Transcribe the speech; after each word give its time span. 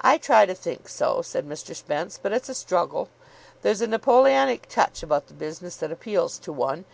"I 0.00 0.16
try 0.16 0.46
to 0.46 0.54
think 0.54 0.88
so," 0.88 1.20
said 1.20 1.46
Mr. 1.46 1.76
Spence, 1.76 2.18
"but 2.22 2.32
it's 2.32 2.48
a 2.48 2.54
struggle. 2.54 3.10
There's 3.60 3.82
a 3.82 3.86
Napoleonic 3.86 4.66
touch 4.66 5.02
about 5.02 5.26
the 5.26 5.34
business 5.34 5.76
that 5.76 5.92
appeals 5.92 6.38
to 6.38 6.54
one. 6.54 6.86